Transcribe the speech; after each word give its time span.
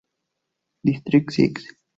District 0.83 1.29
Six. 1.31 1.63